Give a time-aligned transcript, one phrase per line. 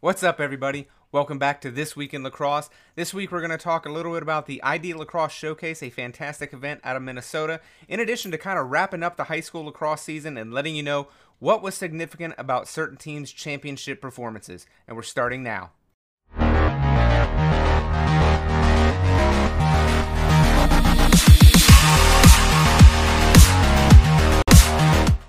[0.00, 0.86] What's up, everybody?
[1.10, 2.70] Welcome back to This Week in Lacrosse.
[2.94, 5.90] This week, we're going to talk a little bit about the ID Lacrosse Showcase, a
[5.90, 9.64] fantastic event out of Minnesota, in addition to kind of wrapping up the high school
[9.64, 11.08] lacrosse season and letting you know
[11.40, 14.66] what was significant about certain teams' championship performances.
[14.86, 15.72] And we're starting now.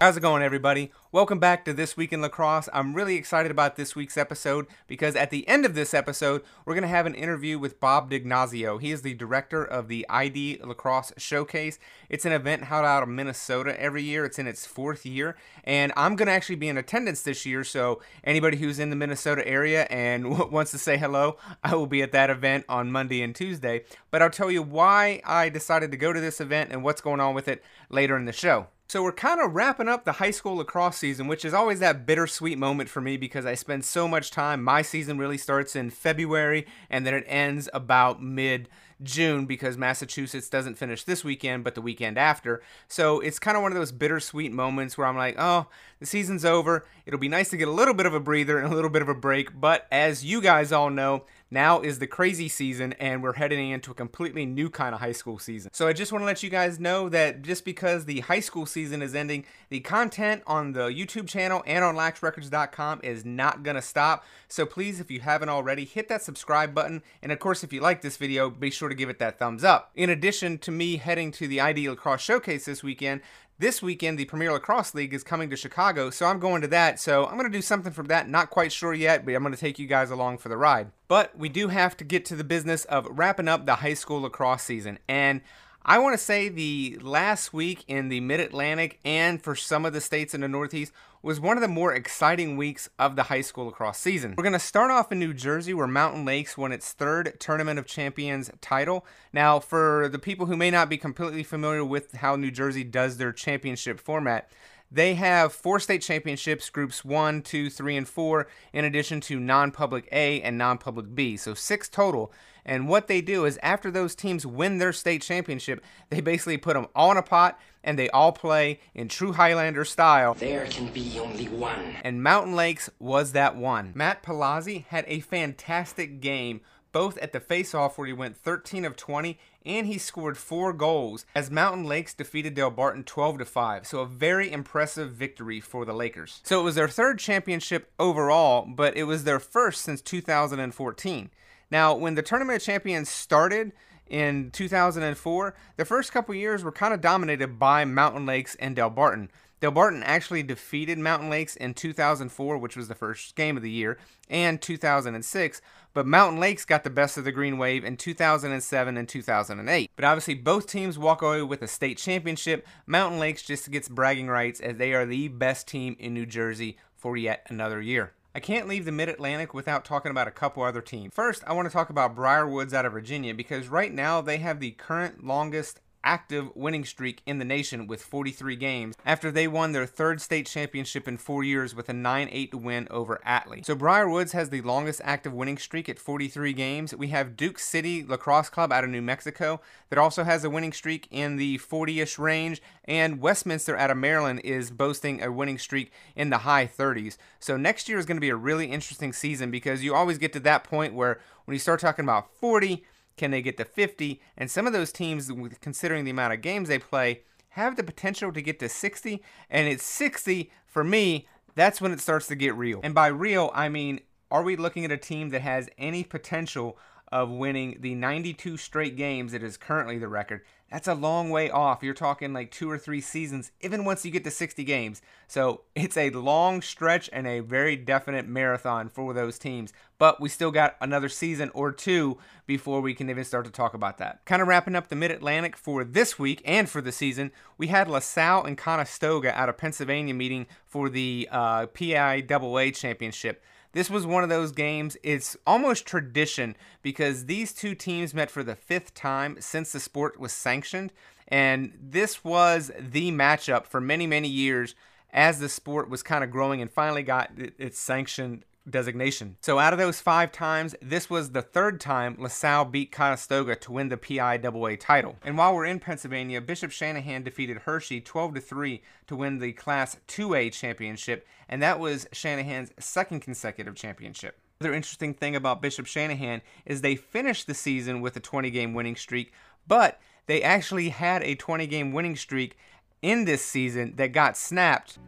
[0.01, 0.93] How's it going, everybody?
[1.11, 2.69] Welcome back to This Week in Lacrosse.
[2.71, 6.73] I'm really excited about this week's episode because at the end of this episode, we're
[6.73, 8.79] going to have an interview with Bob Dignazio.
[8.79, 11.79] He is the director of the ID Lacrosse Showcase.
[12.07, 14.23] It's an event held out of Minnesota every year.
[14.23, 15.35] It's in its fourth year,
[15.65, 17.65] and I'm going to actually be in attendance this year.
[17.65, 22.01] So, anybody who's in the Minnesota area and wants to say hello, I will be
[22.01, 23.83] at that event on Monday and Tuesday.
[24.11, 27.19] But I'll tell you why I decided to go to this event and what's going
[27.19, 28.67] on with it later in the show.
[28.89, 32.07] So we're kind of wrapping up the high school lacrosse season, which is always that
[32.07, 34.63] bittersweet moment for me because I spend so much time.
[34.63, 38.67] My season really starts in February and then it ends about mid
[39.03, 42.63] June because Massachusetts doesn't finish this weekend, but the weekend after.
[42.87, 45.67] So it's kind of one of those bittersweet moments where I'm like, oh,
[45.99, 46.87] the season's over.
[47.05, 49.03] It'll be nice to get a little bit of a breather and a little bit
[49.03, 49.59] of a break.
[49.59, 53.91] But as you guys all know, now is the crazy season, and we're heading into
[53.91, 55.71] a completely new kind of high school season.
[55.73, 58.65] So I just want to let you guys know that just because the high school
[58.65, 63.75] season is ending, the content on the YouTube channel and on laxrecords.com is not going
[63.75, 64.23] to stop.
[64.47, 67.01] So please, if you haven't already, hit that subscribe button.
[67.21, 69.63] And of course, if you like this video, be sure to give it that thumbs
[69.63, 69.91] up.
[69.95, 73.21] In addition to me heading to the ID Lacrosse Showcase this weekend,
[73.59, 76.99] this weekend, the Premier Lacrosse League is coming to Chicago, so I'm going to that.
[76.99, 78.29] So I'm going to do something from that.
[78.29, 80.91] Not quite sure yet, but I'm going to take you guys along for the ride.
[81.09, 84.21] But we do have to get to the business of wrapping up the high school
[84.21, 84.97] lacrosse season.
[85.09, 85.41] And
[85.85, 89.93] I want to say the last week in the Mid Atlantic and for some of
[89.93, 93.41] the states in the Northeast was one of the more exciting weeks of the high
[93.41, 94.35] school lacrosse season.
[94.37, 97.79] We're going to start off in New Jersey where Mountain Lakes won its third Tournament
[97.79, 99.05] of Champions title.
[99.31, 103.17] Now, for the people who may not be completely familiar with how New Jersey does
[103.17, 104.49] their championship format,
[104.91, 109.71] they have four state championships, groups one, two, three, and four, in addition to non
[109.71, 111.37] public A and non public B.
[111.37, 112.33] So six total.
[112.65, 116.73] And what they do is after those teams win their state championship, they basically put
[116.75, 120.33] them all in a pot and they all play in true Highlander style.
[120.33, 121.95] There can be only one.
[122.03, 123.93] And Mountain Lakes was that one.
[123.95, 126.61] Matt Palazzi had a fantastic game
[126.91, 131.25] both at the face-off where he went 13 of 20 and he scored four goals
[131.35, 133.85] as Mountain Lakes defeated Delbarton 12 to 5.
[133.85, 136.41] So a very impressive victory for the Lakers.
[136.43, 141.29] So it was their third championship overall, but it was their first since 2014.
[141.71, 143.71] Now, when the Tournament of Champions started,
[144.09, 149.29] in 2004, the first couple years were kind of dominated by Mountain Lakes and Delbarton.
[149.61, 153.97] Delbarton actually defeated Mountain Lakes in 2004, which was the first game of the year,
[154.29, 155.61] and 2006,
[155.93, 159.91] but Mountain Lakes got the best of the Green Wave in 2007 and 2008.
[159.97, 162.65] But obviously, both teams walk away with a state championship.
[162.87, 166.77] Mountain Lakes just gets bragging rights as they are the best team in New Jersey
[166.95, 168.13] for yet another year.
[168.39, 171.13] I can't leave the Mid Atlantic without talking about a couple other teams.
[171.13, 174.37] First, I want to talk about Briar Woods out of Virginia because right now they
[174.37, 179.47] have the current longest active winning streak in the nation with 43 games after they
[179.47, 183.65] won their third state championship in four years with a 9-8 win over Atlee.
[183.65, 186.95] So Briar Woods has the longest active winning streak at 43 games.
[186.95, 190.73] We have Duke City Lacrosse Club out of New Mexico that also has a winning
[190.73, 195.91] streak in the 40-ish range and Westminster out of Maryland is boasting a winning streak
[196.15, 197.17] in the high 30s.
[197.39, 200.33] So next year is going to be a really interesting season because you always get
[200.33, 202.83] to that point where when you start talking about 40
[203.19, 204.19] can they get to 50?
[204.35, 205.31] And some of those teams,
[205.61, 209.21] considering the amount of games they play, have the potential to get to 60.
[209.49, 211.27] And it's 60 for me.
[211.53, 212.79] That's when it starts to get real.
[212.83, 213.99] And by real, I mean,
[214.31, 216.77] are we looking at a team that has any potential
[217.11, 220.41] of winning the 92 straight games that is currently the record.
[220.71, 221.81] That's a long way off.
[221.81, 225.01] You're talking like two or three seasons, even once you get to 60 games.
[225.27, 229.73] So it's a long stretch and a very definite marathon for those teams.
[229.97, 233.73] But we still got another season or two before we can even start to talk
[233.73, 234.23] about that.
[234.25, 237.67] Kind of wrapping up the Mid Atlantic for this week and for the season, we
[237.67, 243.43] had LaSalle and Conestoga out of Pennsylvania meeting for the uh, PIAA championship.
[243.71, 248.43] This was one of those games, it's almost tradition because these two teams met for
[248.43, 250.91] the fifth time since the sport was sanctioned.
[251.27, 254.73] And this was the matchup for many, many years
[255.11, 259.37] as the sport was kind of growing and finally got its sanctioned designation.
[259.41, 263.71] So out of those five times, this was the third time LaSalle beat Conestoga to
[263.71, 265.15] win the PIAA title.
[265.23, 269.53] And while we're in Pennsylvania, Bishop Shanahan defeated Hershey 12 to 3 to win the
[269.53, 274.37] Class 2A championship, and that was Shanahan's second consecutive championship.
[274.61, 278.73] Another interesting thing about Bishop Shanahan is they finished the season with a 20 game
[278.73, 279.31] winning streak,
[279.67, 282.57] but they actually had a 20 game winning streak
[283.01, 284.99] in this season that got snapped.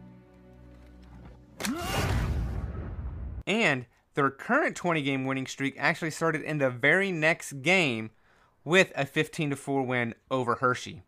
[3.52, 3.84] And
[4.14, 8.10] their current 20 game winning streak actually started in the very next game
[8.64, 11.02] with a 15 4 win over Hershey.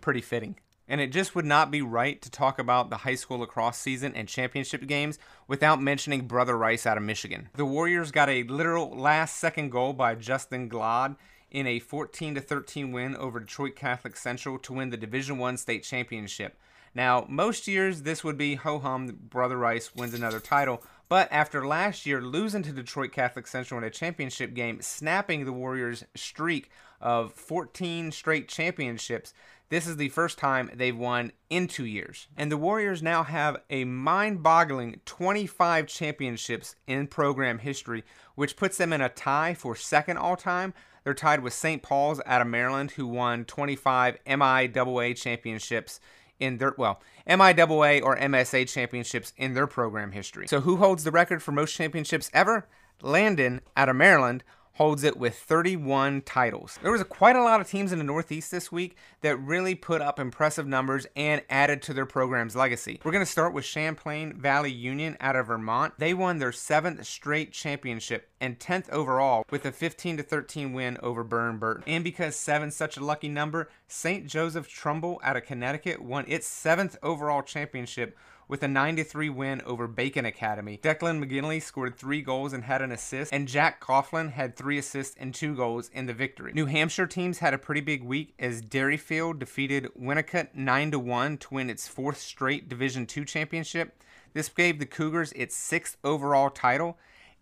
[0.00, 0.56] Pretty fitting.
[0.88, 4.14] And it just would not be right to talk about the high school lacrosse season
[4.14, 7.50] and championship games without mentioning Brother Rice out of Michigan.
[7.56, 11.16] The Warriors got a literal last second goal by Justin Glad
[11.50, 15.82] in a 14 13 win over Detroit Catholic Central to win the Division 1 state
[15.82, 16.58] championship.
[16.96, 21.66] Now, most years this would be ho hum, Brother Rice wins another title, but after
[21.66, 26.70] last year losing to Detroit Catholic Central in a championship game, snapping the Warriors' streak
[27.00, 29.32] of 14 straight championships,
[29.68, 32.28] this is the first time they've won in two years.
[32.36, 38.04] And the Warriors now have a mind boggling 25 championships in program history,
[38.36, 40.72] which puts them in a tie for second all time.
[41.02, 41.82] They're tied with St.
[41.82, 46.00] Paul's out of Maryland, who won 25 MIAA championships
[46.40, 50.46] in their well MIAA or MSA championships in their program history.
[50.46, 52.68] So who holds the record for most championships ever?
[53.02, 54.42] Landon out of Maryland
[54.76, 56.78] holds it with 31 titles.
[56.82, 59.74] There was a, quite a lot of teams in the Northeast this week that really
[59.74, 63.00] put up impressive numbers and added to their program's legacy.
[63.02, 65.94] We're going to start with Champlain Valley Union out of Vermont.
[65.98, 71.24] They won their seventh straight championship and 10th overall with a 15 13 win over
[71.24, 71.84] Burn Burton.
[71.86, 74.26] And because seven's such a lucky number, St.
[74.26, 78.16] Joseph Trumbull out of Connecticut won its seventh overall championship
[78.48, 80.78] with a 9 3 win over Bacon Academy.
[80.82, 85.16] Declan McGinley scored three goals and had an assist, and Jack Coughlin had three assists
[85.18, 86.52] and two goals in the victory.
[86.54, 91.54] New Hampshire teams had a pretty big week as Derryfield defeated Winnacunnet 9 1 to
[91.54, 94.02] win its fourth straight Division II championship.
[94.32, 96.98] This gave the Cougars its sixth overall title.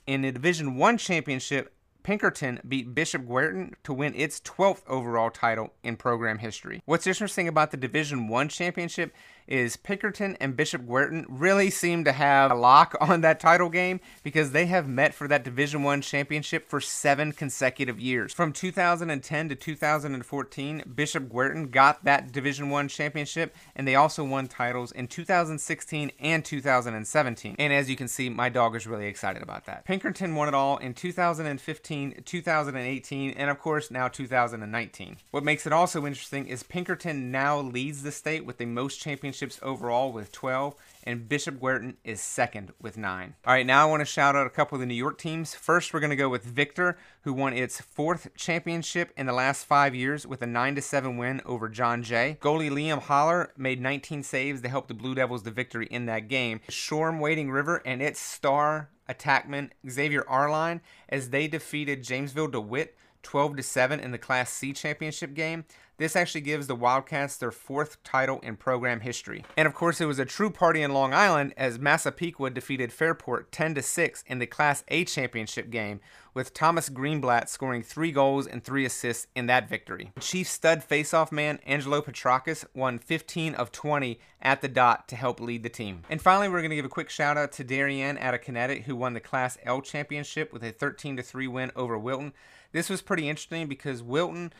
[0.06, 1.74] In the Division One championship,
[2.04, 6.82] Pinkerton beat Bishop Guertin to win its 12th overall title in program history.
[6.84, 9.12] What's interesting about the Division 1 championship
[9.46, 14.00] is Pinkerton and Bishop Guertin really seem to have a lock on that title game
[14.22, 18.32] because they have met for that Division 1 championship for 7 consecutive years.
[18.32, 24.48] From 2010 to 2014, Bishop Guertin got that Division 1 championship and they also won
[24.48, 27.56] titles in 2016 and 2017.
[27.58, 29.84] And as you can see, my dog is really excited about that.
[29.84, 35.16] Pinkerton won it all in 2015, 2018, and of course now 2019.
[35.30, 39.33] What makes it also interesting is Pinkerton now leads the state with the most championships
[39.34, 43.34] championships overall with 12, and Bishop Guertin is second with 9.
[43.44, 45.54] All right, now I want to shout out a couple of the New York teams.
[45.54, 49.64] First, we're going to go with Victor, who won its fourth championship in the last
[49.64, 52.38] five years with a 9 7 win over John Jay.
[52.40, 56.28] Goalie Liam Holler made 19 saves to help the Blue Devils to victory in that
[56.28, 56.60] game.
[56.68, 63.56] Shoreham Wading River and its star attackman Xavier Arline as they defeated Jamesville DeWitt 12
[63.56, 65.64] to 7 in the Class C championship game.
[65.96, 69.44] This actually gives the Wildcats their fourth title in program history.
[69.56, 73.52] And of course, it was a true party in Long Island as Massapequa defeated Fairport
[73.52, 76.00] 10 to 6 in the Class A championship game,
[76.34, 80.10] with Thomas Greenblatt scoring three goals and three assists in that victory.
[80.18, 85.38] Chief stud faceoff man Angelo Petrakis won 15 of 20 at the dot to help
[85.38, 86.02] lead the team.
[86.10, 89.14] And finally, we're going to give a quick shout out to of Connecticut, who won
[89.14, 92.32] the Class L championship with a 13 to 3 win over Wilton.
[92.72, 94.52] This was pretty interesting because Wilton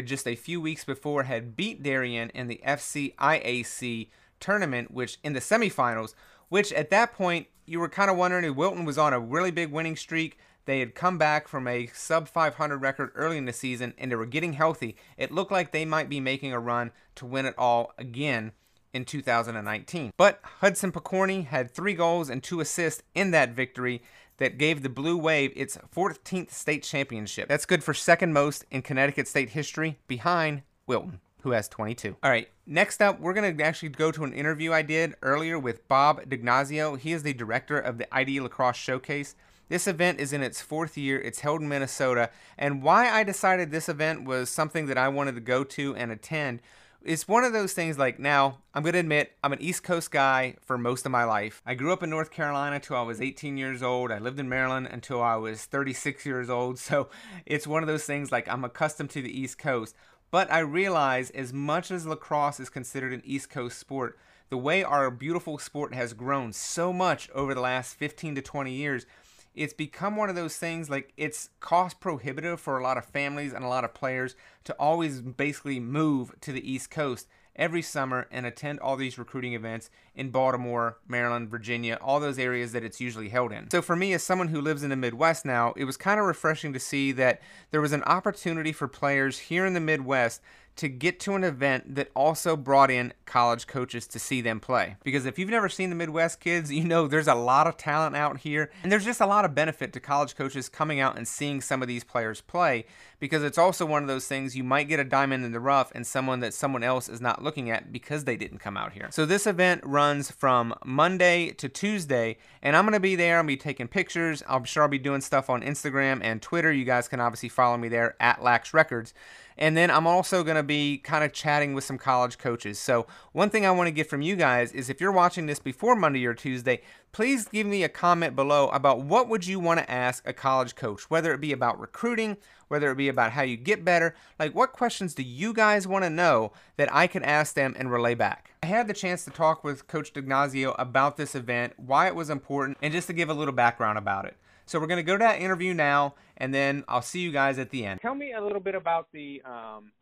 [0.00, 4.08] just a few weeks before had beat Darien in the FCIAC
[4.40, 6.14] tournament, which in the semifinals,
[6.48, 9.50] which at that point you were kind of wondering if Wilton was on a really
[9.50, 10.38] big winning streak.
[10.64, 14.16] They had come back from a sub 500 record early in the season and they
[14.16, 14.96] were getting healthy.
[15.16, 18.52] It looked like they might be making a run to win it all again
[18.92, 20.12] in 2019.
[20.16, 24.02] But Hudson Picorni had three goals and two assists in that victory
[24.38, 27.48] that gave the Blue Wave its 14th state championship.
[27.48, 32.16] That's good for second most in Connecticut state history, behind Wilton who has 22.
[32.22, 35.58] All right, next up, we're going to actually go to an interview I did earlier
[35.58, 36.98] with Bob Dignazio.
[36.98, 39.34] He is the director of the ID Lacrosse Showcase.
[39.68, 41.20] This event is in its fourth year.
[41.20, 42.30] It's held in Minnesota.
[42.58, 46.12] And why I decided this event was something that I wanted to go to and
[46.12, 46.60] attend
[47.04, 50.10] it's one of those things like now i'm going to admit i'm an east coast
[50.10, 51.62] guy for most of my life.
[51.66, 54.10] I grew up in north carolina until i was 18 years old.
[54.10, 56.78] I lived in maryland until i was 36 years old.
[56.78, 57.08] So
[57.46, 59.96] it's one of those things like i'm accustomed to the east coast.
[60.30, 64.18] But i realize as much as lacrosse is considered an east coast sport
[64.52, 68.70] the way our beautiful sport has grown so much over the last 15 to 20
[68.70, 69.06] years
[69.54, 73.52] it's become one of those things like it's cost prohibitive for a lot of families
[73.52, 77.26] and a lot of players to always basically move to the East Coast.
[77.56, 82.72] every summer and attend all these recruiting events in Baltimore, Maryland, Virginia, all those areas
[82.72, 83.70] that it's usually held in.
[83.70, 86.26] So for me, as someone who lives in the Midwest now, it was kind of
[86.26, 87.40] refreshing to see that
[87.70, 90.40] there was an opportunity for players here in the Midwest
[90.76, 94.96] to get to an event that also brought in college coaches to see them play.
[95.04, 98.16] Because if you've never seen the Midwest kids, you know there's a lot of talent
[98.16, 101.26] out here, and there's just a lot of benefit to college coaches coming out and
[101.28, 102.84] seeing some of these players play
[103.20, 105.92] because it's also one of those things you might get a diamond in the rough
[105.94, 109.08] and someone that someone else is not looking at because they didn't come out here.
[109.12, 113.40] So this event runs from Monday to Tuesday, and I'm to be there.
[113.40, 114.42] To be taking pictures.
[114.48, 116.72] I'm sure I'll be doing stuff on Instagram and Twitter.
[116.72, 119.14] You guys can obviously follow me there at Lax Records.
[119.56, 122.78] And then I'm also going to be kind of chatting with some college coaches.
[122.78, 125.58] So, one thing I want to get from you guys is if you're watching this
[125.58, 126.82] before Monday or Tuesday,
[127.12, 130.74] please give me a comment below about what would you want to ask a college
[130.74, 132.36] coach, whether it be about recruiting,
[132.68, 134.14] whether it be about how you get better.
[134.38, 137.92] Like, what questions do you guys want to know that I can ask them and
[137.92, 138.54] relay back?
[138.62, 142.30] I had the chance to talk with Coach D'Ignazio about this event, why it was
[142.30, 144.36] important, and just to give a little background about it.
[144.72, 147.58] So we're going to go to that interview now, and then I'll see you guys
[147.58, 148.00] at the end.
[148.00, 149.92] Tell me a little bit about the um,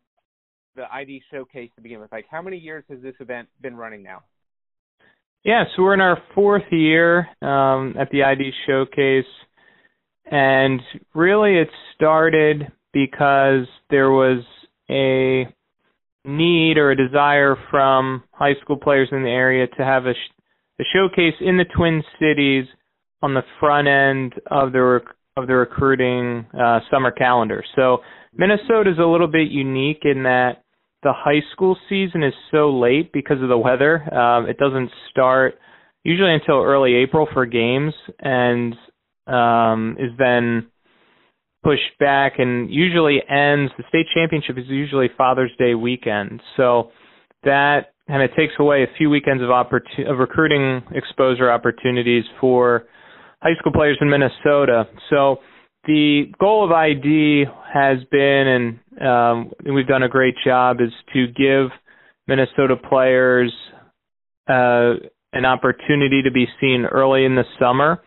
[0.77, 2.13] the ID showcase to begin with.
[2.13, 4.23] Like, how many years has this event been running now?
[5.43, 9.25] Yeah, so we're in our fourth year um, at the ID showcase,
[10.31, 10.81] and
[11.15, 14.45] really it started because there was
[14.89, 15.53] a
[16.25, 20.43] need or a desire from high school players in the area to have a, sh-
[20.79, 22.67] a showcase in the Twin Cities
[23.23, 27.63] on the front end of the rec- of the recruiting uh, summer calendar.
[27.77, 27.99] So
[28.37, 30.65] Minnesota is a little bit unique in that
[31.03, 34.03] the high school season is so late because of the weather.
[34.15, 35.55] Um, it doesn't start
[36.05, 38.75] usually until early April for games, and
[39.27, 40.67] um, is then
[41.63, 43.73] pushed back and usually ends.
[43.77, 46.91] The state championship is usually Father's Day weekend, so
[47.45, 52.87] that kind of takes away a few weekends of opportun- of recruiting exposure opportunities for
[53.43, 54.85] high school players in Minnesota.
[55.09, 55.39] So
[55.85, 61.27] the goal of ID has been, and um, we've done a great job, is to
[61.29, 61.71] give
[62.27, 63.53] Minnesota players
[64.49, 64.95] uh,
[65.33, 68.03] an opportunity to be seen early in the summer.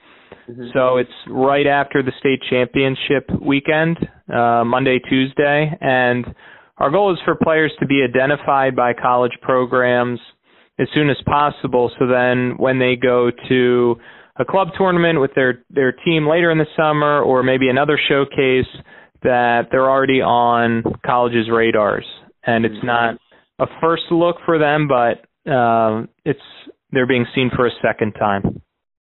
[0.50, 0.68] Mm-hmm.
[0.74, 3.98] So it's right after the state championship weekend,
[4.34, 6.26] uh, Monday, Tuesday, and
[6.78, 10.20] our goal is for players to be identified by college programs
[10.80, 11.92] as soon as possible.
[12.00, 13.96] So then when they go to
[14.38, 18.70] a club tournament with their their team later in the summer, or maybe another showcase
[19.24, 22.06] that they're already on college's radars,
[22.46, 22.88] and it's mm-hmm.
[22.88, 23.18] not
[23.60, 26.40] a first look for them, but uh, it's
[26.92, 28.62] they're being seen for a second time.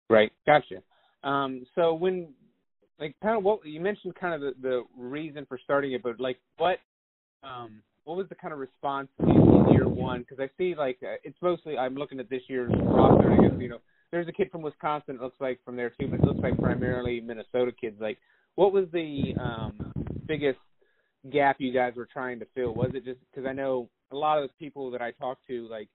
[0.09, 0.81] Right, gotcha.
[1.23, 2.29] Um, so when
[2.99, 6.19] like kind of what you mentioned, kind of the, the reason for starting it, but
[6.19, 6.77] like what
[7.43, 10.21] um, what was the kind of response in year one?
[10.21, 13.31] Because I see like uh, it's mostly I'm looking at this year's roster.
[13.31, 13.79] I guess you know
[14.11, 15.15] there's a kid from Wisconsin.
[15.15, 17.97] It looks like from there too, but it looks like primarily Minnesota kids.
[17.99, 18.17] Like,
[18.55, 19.93] what was the um,
[20.27, 20.59] biggest
[21.31, 22.73] gap you guys were trying to fill?
[22.73, 25.67] Was it just because I know a lot of the people that I talked to,
[25.69, 25.89] like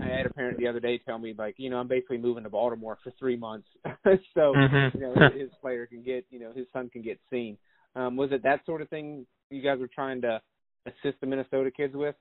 [0.00, 2.44] I had a parent the other day tell me, like, you know, I'm basically moving
[2.44, 4.96] to Baltimore for three months, so mm-hmm.
[4.96, 7.58] you know his, his player can get, you know, his son can get seen.
[7.96, 10.40] Um, was it that sort of thing you guys were trying to
[10.86, 12.14] assist the Minnesota kids with?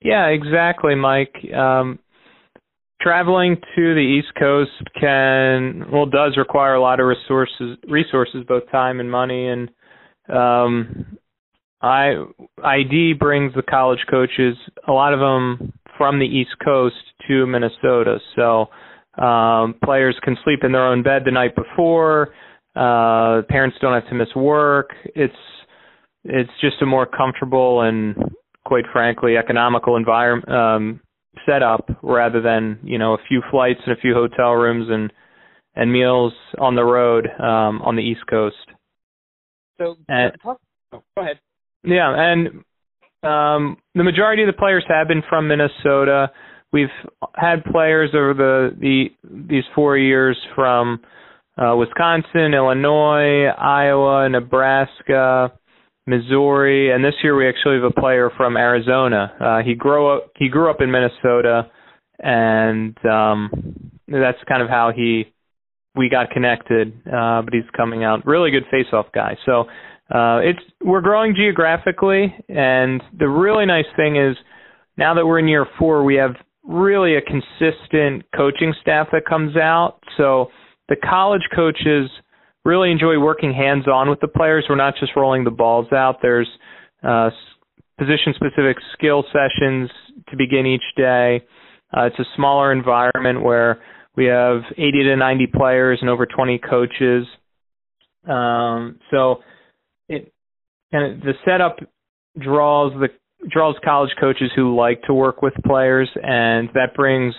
[0.00, 1.34] Yeah, exactly, Mike.
[1.54, 1.98] Um,
[3.04, 8.68] traveling to the East Coast can well does require a lot of resources resources both
[8.72, 9.68] time and money and
[10.30, 11.18] um
[11.82, 12.14] I
[12.64, 14.56] ID brings the college coaches
[14.88, 16.96] a lot of them from the East Coast
[17.28, 18.18] to Minnesota.
[18.34, 18.68] So
[19.22, 22.30] um players can sleep in their own bed the night before
[22.74, 24.90] uh parents don't have to miss work.
[25.14, 25.34] It's
[26.24, 28.16] it's just a more comfortable and
[28.64, 31.00] quite frankly economical environment um
[31.46, 35.12] setup rather than you know a few flights and a few hotel rooms and
[35.74, 38.56] and meals on the road um, on the East Coast.
[39.78, 40.60] So, and, talk,
[40.92, 41.40] oh, go ahead.
[41.82, 42.48] Yeah, and
[43.24, 46.30] um, the majority of the players have been from Minnesota.
[46.72, 46.88] We've
[47.34, 49.06] had players over the, the
[49.48, 51.00] these four years from
[51.56, 55.52] uh, Wisconsin, Illinois, Iowa, Nebraska,
[56.06, 59.32] Missouri, and this year we actually have a player from Arizona.
[59.40, 61.70] Uh, he grew up he grew up in Minnesota,
[62.18, 65.32] and um, that's kind of how he
[65.96, 66.92] we got connected.
[67.06, 69.36] Uh, but he's coming out really good face-off guy.
[69.46, 69.62] So
[70.14, 74.36] uh, it's we're growing geographically, and the really nice thing is
[74.98, 79.56] now that we're in year four, we have really a consistent coaching staff that comes
[79.56, 80.00] out.
[80.16, 80.50] So
[80.88, 82.10] the college coaches
[82.64, 84.66] really enjoy working hands on with the players.
[84.68, 86.18] We're not just rolling the balls out.
[86.22, 86.48] There's
[87.02, 87.30] uh,
[87.98, 89.90] position specific skill sessions
[90.30, 91.42] to begin each day.
[91.96, 93.82] Uh, it's a smaller environment where
[94.16, 97.26] we have 80 to 90 players and over 20 coaches.
[98.28, 99.40] Um, so
[100.08, 100.32] it
[100.92, 101.78] of the setup
[102.38, 103.08] draws the
[103.50, 107.34] draws college coaches who like to work with players, and that brings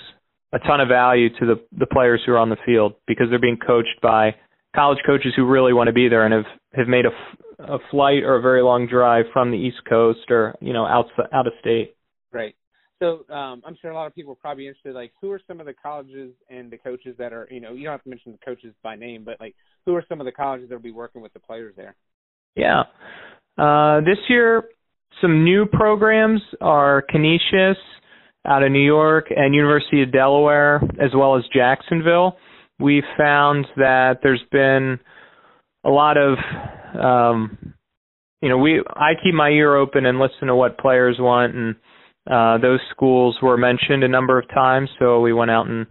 [0.53, 3.39] a ton of value to the the players who are on the field because they're
[3.39, 4.35] being coached by
[4.75, 8.23] college coaches who really want to be there and have have made a, a flight
[8.23, 11.53] or a very long drive from the East Coast or you know out out of
[11.61, 11.95] state.
[12.31, 12.55] Right.
[12.99, 14.95] So um, I'm sure a lot of people are probably interested.
[14.95, 17.83] Like, who are some of the colleges and the coaches that are, you know, you
[17.83, 19.53] don't have to mention the coaches by name, but like,
[19.85, 21.95] who are some of the colleges that will be working with the players there?
[22.55, 22.83] Yeah.
[23.57, 24.63] Uh, this year,
[25.21, 27.77] some new programs are Canisius
[28.45, 32.37] out of New York and University of Delaware, as well as Jacksonville.
[32.79, 34.99] We found that there's been
[35.85, 36.37] a lot of,
[36.99, 37.73] um,
[38.41, 41.75] you know, we I keep my ear open and listen to what players want, and
[42.29, 44.89] uh, those schools were mentioned a number of times.
[44.99, 45.87] So we went out and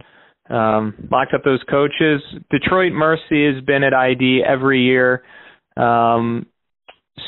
[0.49, 2.21] um, locked up those coaches.
[2.51, 5.23] Detroit Mercy has been at ID every year.
[5.77, 6.45] Um,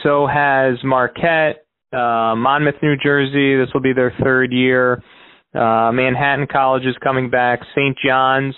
[0.04, 3.58] so has Marquette, uh, Monmouth, New Jersey.
[3.58, 5.02] This will be their third year.
[5.56, 7.62] Uh, Manhattan College is coming back.
[7.74, 7.98] St.
[8.06, 8.56] John's,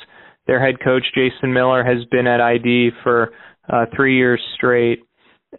[0.49, 3.31] their head coach Jason Miller has been at ID for
[3.71, 5.03] uh, three years straight.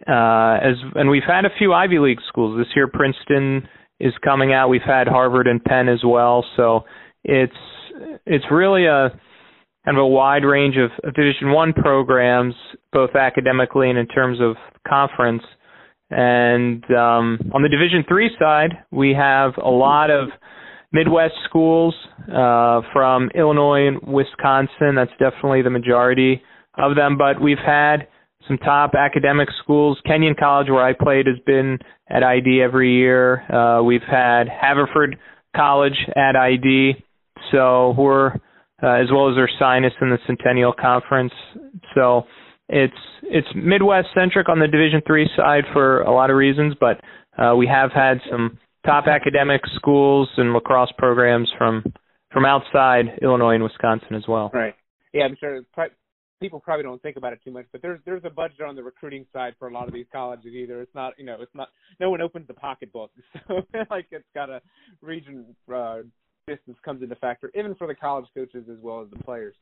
[0.05, 2.87] Uh, as and we've had a few Ivy League schools this year.
[2.87, 3.69] Princeton
[4.01, 4.67] is coming out.
[4.67, 6.45] We've had Harvard and Penn as well.
[6.57, 6.83] So
[7.23, 7.53] it's
[8.25, 9.17] it's really a
[9.85, 12.53] kind of a wide range of, of Division One programs,
[12.91, 15.43] both academically and in terms of conference.
[16.09, 20.27] And um, on the Division Three side, we have a lot of
[20.91, 21.95] Midwest schools
[22.27, 24.95] uh, from Illinois and Wisconsin.
[24.95, 26.41] That's definitely the majority
[26.77, 27.17] of them.
[27.17, 28.07] But we've had
[28.47, 29.99] some top academic schools.
[30.05, 31.79] Kenyon College, where I played, has been
[32.09, 33.41] at ID every year.
[33.51, 35.17] Uh, we've had Haverford
[35.55, 36.93] College at ID,
[37.51, 38.33] so we're
[38.83, 41.33] uh, as well as Ursinus in the Centennial Conference.
[41.93, 42.23] So
[42.67, 42.93] it's
[43.23, 46.99] it's Midwest centric on the Division three side for a lot of reasons, but
[47.37, 51.83] uh, we have had some top academic schools and lacrosse programs from
[52.31, 54.51] from outside Illinois and Wisconsin as well.
[54.53, 54.73] Right.
[55.13, 55.61] Yeah, I'm sure
[56.41, 58.83] people probably don't think about it too much, but there's there's a budget on the
[58.83, 60.81] recruiting side for a lot of these colleges either.
[60.81, 63.11] It's not you know it's not no one opens the pocketbook,
[63.47, 64.61] so like it's got a
[65.01, 65.99] region uh,
[66.47, 69.55] distance comes into factor even for the college coaches as well as the players.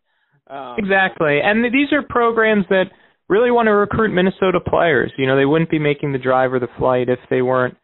[0.48, 2.86] Um, exactly, and these are programs that
[3.28, 5.12] really want to recruit Minnesota players.
[5.18, 7.76] You know, they wouldn't be making the drive or the flight if they weren't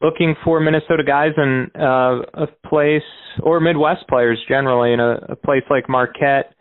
[0.00, 3.02] looking for Minnesota guys in uh, a place
[3.42, 6.54] or Midwest players generally in a, a place like Marquette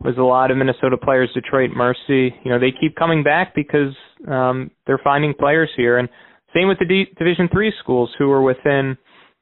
[0.00, 2.34] was a lot of Minnesota players, Detroit Mercy.
[2.44, 3.94] You know, they keep coming back because
[4.28, 6.08] um, they're finding players here, and
[6.54, 8.96] same with the D- Division three schools who are within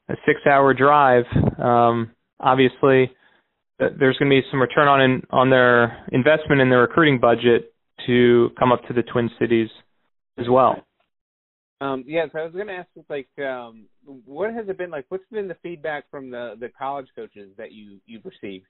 [0.08, 1.24] a six-hour drive.
[1.58, 3.10] Um, obviously,
[3.78, 7.72] there's going to be some return on in, on their investment in their recruiting budget
[8.06, 9.68] to come up to the Twin Cities
[10.38, 10.76] as well.
[11.80, 15.06] Um, yes, I was going to ask, like, um, what has it been like?
[15.08, 18.66] What's been the feedback from the the college coaches that you you've received?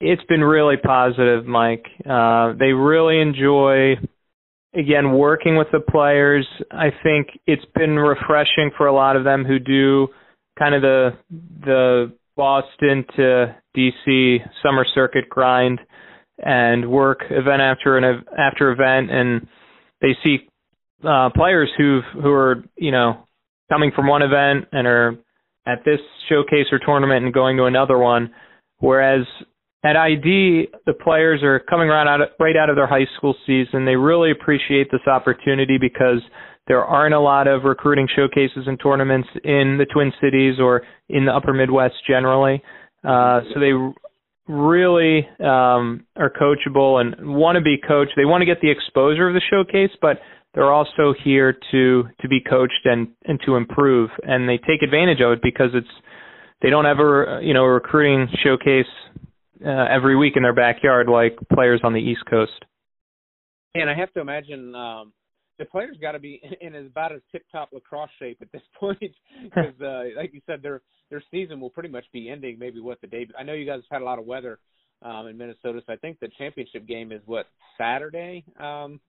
[0.00, 1.86] It's been really positive, Mike.
[2.08, 3.94] Uh, they really enjoy,
[4.74, 6.46] again, working with the players.
[6.70, 10.08] I think it's been refreshing for a lot of them who do
[10.58, 11.10] kind of the
[11.64, 15.80] the Boston to DC summer circuit grind
[16.38, 19.46] and work event after an after event, and
[20.00, 20.48] they see
[21.06, 23.24] uh, players who've who are you know
[23.70, 25.16] coming from one event and are
[25.66, 28.32] at this showcase or tournament and going to another one,
[28.78, 29.26] whereas
[29.84, 33.34] at ID, the players are coming right out of, right out of their high school
[33.46, 33.84] season.
[33.84, 36.20] They really appreciate this opportunity because
[36.66, 41.26] there aren't a lot of recruiting showcases and tournaments in the Twin Cities or in
[41.26, 42.62] the Upper Midwest generally.
[43.04, 43.72] Uh, so they
[44.52, 48.12] really um, are coachable and want to be coached.
[48.16, 50.18] They want to get the exposure of the showcase, but
[50.56, 54.10] they're also here to to be coached and and to improve.
[54.22, 55.86] And they take advantage of it because it's
[56.62, 58.86] they don't ever you know a recruiting showcase
[59.64, 62.64] uh, every week in their backyard like players on the East Coast.
[63.74, 65.12] And I have to imagine um,
[65.58, 68.98] the players got to be in about as tip-top lacrosse shape at this point
[69.44, 72.58] because, uh, like you said, their their season will pretty much be ending.
[72.58, 73.28] Maybe what the day.
[73.38, 74.58] I know you guys have had a lot of weather
[75.02, 78.42] um, in Minnesota, so I think the championship game is what Saturday.
[78.58, 79.00] Um,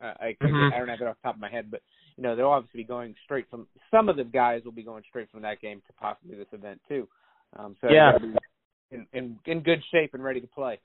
[0.00, 0.74] I, mm-hmm.
[0.74, 1.80] I don't have it off the top of my head, but
[2.16, 3.66] you know they'll obviously be going straight from.
[3.90, 6.80] Some of the guys will be going straight from that game to possibly this event
[6.88, 7.08] too.
[7.58, 8.12] Um, so yeah
[8.90, 10.78] in, in in good shape and ready to play.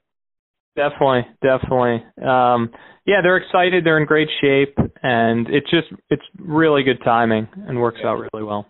[0.76, 2.06] Definitely, definitely.
[2.26, 2.69] Um,
[3.06, 3.86] yeah, they're excited.
[3.86, 8.45] They're in great shape, and it's just it's really good timing and works out really
[8.45, 8.65] well.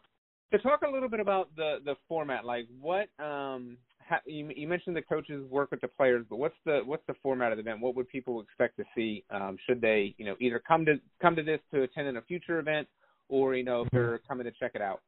[0.52, 3.78] To talk a little bit about the the format, like what um
[4.12, 7.15] ha, you, you mentioned the coaches work with the players, but what's the what's the
[7.24, 7.82] format of the event?
[7.82, 9.24] What would people expect to see?
[9.32, 12.21] Um, should they you know either come to come to this to attend in a
[12.21, 12.88] future event,
[13.30, 15.02] or you know if they're coming to check it out?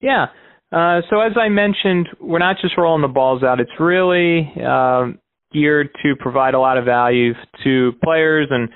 [0.00, 0.26] Yeah.
[0.72, 3.60] Uh, so as I mentioned, we're not just rolling the balls out.
[3.60, 5.18] It's really um,
[5.52, 7.32] geared to provide a lot of value
[7.64, 8.68] to players and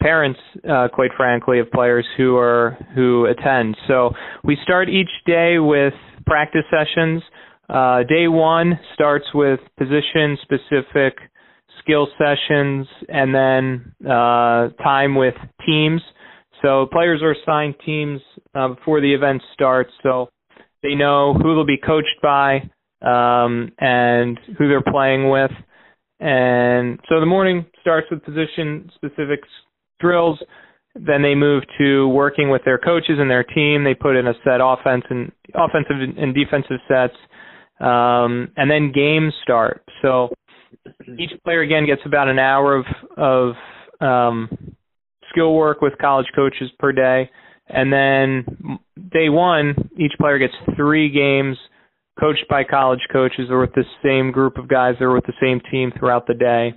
[0.00, 0.38] parents,
[0.68, 3.76] uh, quite frankly, of players who are who attend.
[3.86, 4.10] So
[4.44, 5.94] we start each day with
[6.26, 7.22] practice sessions.
[7.70, 11.16] Uh, day one starts with position specific
[11.80, 16.02] skill sessions and then uh, time with teams.
[16.62, 18.20] So players are assigned teams
[18.54, 20.30] uh, before the event starts, so
[20.82, 22.68] they know who they'll be coached by
[23.02, 25.52] um, and who they're playing with.
[26.18, 29.40] And so the morning starts with position specific
[30.00, 30.38] drills.
[30.94, 33.84] Then they move to working with their coaches and their team.
[33.84, 37.14] They put in a set offense and offensive and defensive sets.
[37.80, 39.82] Um, and then games start.
[40.02, 40.28] So
[41.18, 42.84] each player again gets about an hour of
[43.16, 43.54] of
[44.00, 44.76] um,
[45.30, 47.30] skill work with college coaches per day.
[47.68, 48.78] And then
[49.12, 51.56] day one, each player gets three games
[52.18, 55.60] coached by college coaches or with the same group of guys are with the same
[55.70, 56.74] team throughout the day.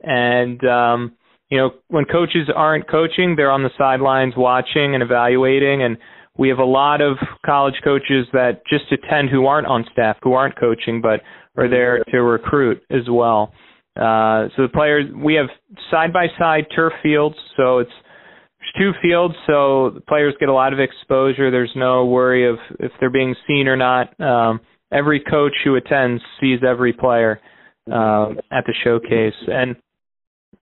[0.00, 1.16] And um,
[1.50, 5.96] you know, when coaches aren't coaching, they're on the sidelines watching and evaluating and
[6.38, 10.32] we have a lot of college coaches that just attend who aren't on staff, who
[10.32, 11.20] aren't coaching, but
[11.60, 13.52] are there to recruit as well.
[13.96, 15.48] Uh, so the players, we have
[15.90, 17.90] side by side turf fields, so it's
[18.78, 21.50] two fields, so the players get a lot of exposure.
[21.50, 24.18] There's no worry of if they're being seen or not.
[24.20, 24.60] Um,
[24.92, 27.40] every coach who attends sees every player
[27.90, 29.34] uh, at the showcase.
[29.48, 29.74] And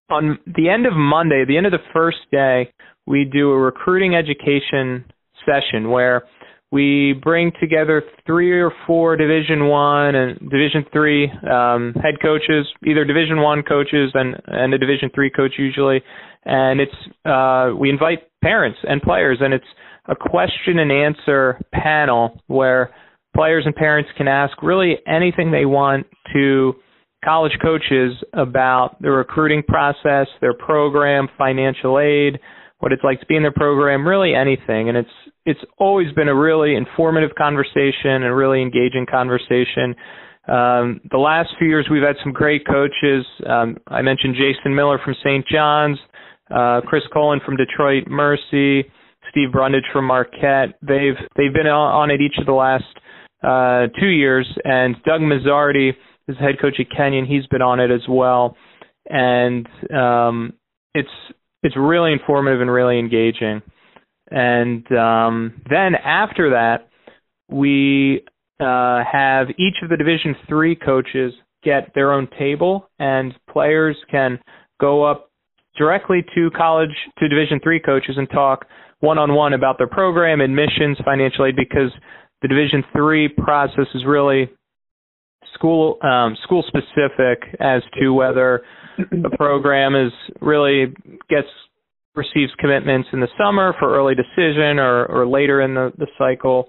[0.08, 2.72] on the end of Monday, the end of the first day,
[3.06, 5.04] we do a recruiting education
[5.46, 6.24] session where
[6.72, 13.04] we bring together three or four division one and division three um, head coaches either
[13.04, 16.02] division one coaches and and a division three coach usually
[16.44, 16.92] and it's
[17.24, 19.64] uh, we invite parents and players and it's
[20.08, 22.92] a question and answer panel where
[23.34, 26.74] players and parents can ask really anything they want to
[27.24, 32.38] college coaches about the recruiting process, their program, financial aid,
[32.78, 34.88] what it's like to be in their program, really anything.
[34.88, 35.10] And it's
[35.46, 39.94] it's always been a really informative conversation and really engaging conversation.
[40.48, 43.24] Um, the last few years, we've had some great coaches.
[43.48, 45.46] Um, I mentioned Jason Miller from St.
[45.46, 45.98] John's,
[46.54, 48.84] uh, Chris Colin from Detroit Mercy,
[49.30, 50.74] Steve Brundage from Marquette.
[50.82, 52.84] They've they've been on it each of the last
[53.42, 55.90] uh, two years, and Doug Misarti
[56.28, 57.26] is head coach at Kenyon.
[57.26, 58.56] He's been on it as well,
[59.08, 60.52] and um,
[60.94, 61.08] it's
[61.62, 63.62] it's really informative and really engaging.
[64.30, 66.88] And um, then after that,
[67.48, 68.22] we
[68.60, 74.38] uh, have each of the Division three coaches get their own table, and players can
[74.80, 75.30] go up
[75.76, 78.66] directly to college to Division three coaches and talk
[79.00, 81.92] one on one about their program, admissions, financial aid, because
[82.42, 84.50] the Division three process is really
[85.54, 88.62] school um, school specific as to whether
[89.24, 90.86] a program is really
[91.28, 91.48] gets
[92.16, 96.68] receives commitments in the summer for early decision or, or later in the, the cycle.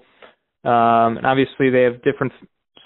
[0.64, 2.32] Um, and obviously, they have different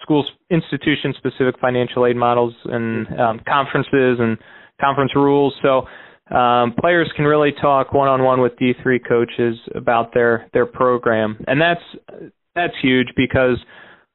[0.03, 4.39] schools, institution specific financial aid models and um, conferences and
[4.81, 5.55] conference rules.
[5.63, 5.87] So
[6.35, 11.43] um, players can really talk one on one with D3 coaches about their their program,
[11.47, 13.59] and that's that's huge because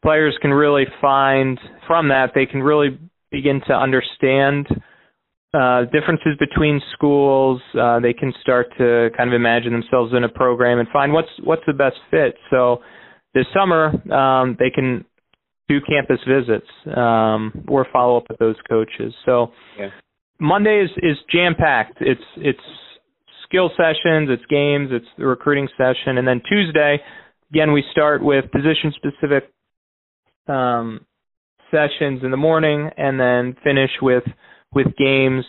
[0.03, 2.99] players can really find from that they can really
[3.31, 4.67] begin to understand
[5.53, 7.61] uh, differences between schools.
[7.79, 11.29] Uh, they can start to kind of imagine themselves in a program and find what's
[11.43, 12.35] what's the best fit.
[12.49, 12.81] So
[13.33, 15.05] this summer um, they can
[15.69, 19.13] do campus visits um, or follow up with those coaches.
[19.25, 19.89] So yeah.
[20.39, 21.97] Monday is is jam packed.
[22.01, 22.59] It's it's
[23.45, 26.99] skill sessions, it's games, it's the recruiting session, and then Tuesday
[27.51, 29.49] again we start with position specific
[30.47, 31.05] um,
[31.71, 34.23] sessions in the morning, and then finish with
[34.77, 35.43] with games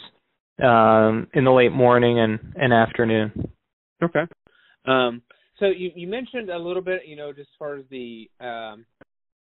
[0.63, 3.53] um, in the late morning and, and afternoon.
[4.03, 4.23] Okay.
[4.87, 5.21] Um,
[5.59, 8.87] so you, you mentioned a little bit, you know, just as far as the, um,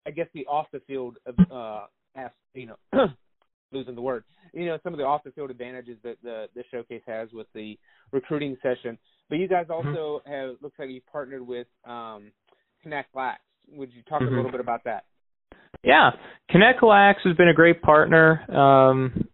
[0.05, 1.85] I guess the off the field, uh,
[2.17, 2.75] as, you know,
[3.71, 6.63] losing the word, you know, some of the off the field advantages that the the
[6.69, 7.79] showcase has with the
[8.11, 8.97] recruiting session.
[9.29, 9.87] But you guys mm-hmm.
[9.87, 10.31] also mm-hmm.
[10.31, 12.31] have looks like you've partnered with um,
[12.83, 13.39] Connect Lax.
[13.71, 14.33] Would you talk mm-hmm.
[14.33, 15.05] a little bit about that?
[15.83, 16.11] Yeah,
[16.49, 18.43] Connect Lax has been a great partner.
[18.51, 19.29] Um,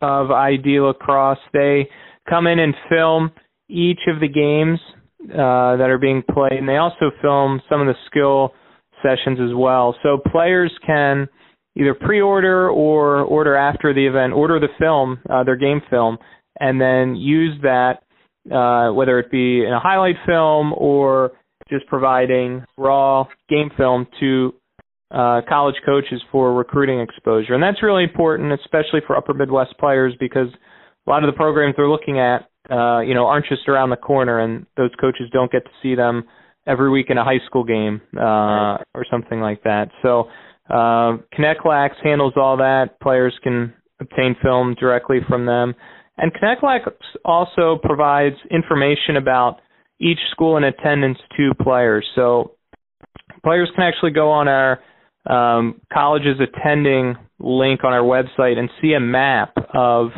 [0.00, 1.38] of ID Lacrosse.
[1.52, 1.88] They
[2.28, 3.30] come in and film
[3.68, 4.78] each of the games
[5.24, 8.52] uh, that are being played, and they also film some of the skill
[9.02, 9.96] sessions as well.
[10.02, 11.28] So players can
[11.76, 16.18] either pre-order or order after the event, order the film, uh, their game film,
[16.60, 18.02] and then use that,
[18.52, 21.32] uh, whether it be in a highlight film or
[21.68, 24.54] just providing raw game film to
[25.10, 27.54] uh, college coaches for recruiting exposure.
[27.54, 30.48] And that's really important, especially for upper Midwest players, because
[31.06, 33.96] a lot of the programs they're looking at, uh, you know, aren't just around the
[33.96, 36.24] corner, and those coaches don't get to see them
[36.66, 39.88] every week in a high school game uh, or something like that.
[40.02, 40.28] So
[40.68, 43.00] uh, ConnectLax handles all that.
[43.02, 45.74] Players can obtain film directly from them.
[46.18, 46.90] And ConnectLax
[47.24, 49.60] also provides information about
[50.00, 52.06] each school in attendance to players.
[52.14, 52.52] So
[53.42, 54.80] players can actually go on our
[55.28, 60.10] um, colleges attending link on our website and see a map of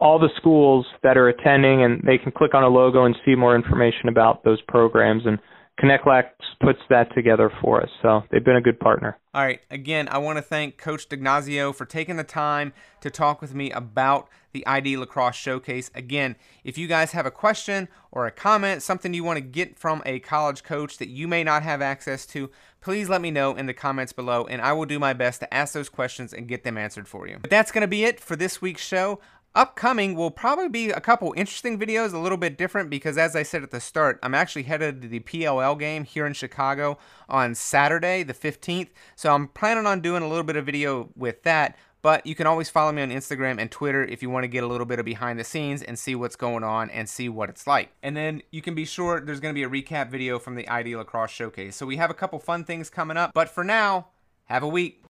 [0.00, 3.34] all the schools that are attending, and they can click on a logo and see
[3.34, 5.24] more information about those programs.
[5.26, 5.38] And
[5.80, 6.24] ConnectLax
[6.60, 7.90] puts that together for us.
[8.02, 9.16] So they've been a good partner.
[9.32, 9.60] All right.
[9.70, 13.70] Again, I want to thank Coach DiGnazio for taking the time to talk with me
[13.70, 15.90] about the ID Lacrosse Showcase.
[15.94, 19.78] Again, if you guys have a question or a comment, something you want to get
[19.78, 23.54] from a college coach that you may not have access to, please let me know
[23.54, 26.48] in the comments below, and I will do my best to ask those questions and
[26.48, 27.38] get them answered for you.
[27.40, 29.20] But that's going to be it for this week's show.
[29.58, 33.42] Upcoming will probably be a couple interesting videos, a little bit different because as I
[33.42, 36.96] said at the start, I'm actually headed to the PLL game here in Chicago
[37.28, 38.90] on Saturday, the 15th.
[39.16, 41.76] So I'm planning on doing a little bit of video with that.
[42.02, 44.62] But you can always follow me on Instagram and Twitter if you want to get
[44.62, 47.48] a little bit of behind the scenes and see what's going on and see what
[47.48, 47.90] it's like.
[48.00, 50.68] And then you can be sure there's going to be a recap video from the
[50.68, 51.74] ID Lacrosse Showcase.
[51.74, 53.32] So we have a couple fun things coming up.
[53.34, 54.06] But for now,
[54.44, 55.02] have a week.